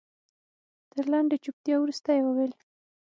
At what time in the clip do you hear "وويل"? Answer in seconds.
2.25-2.53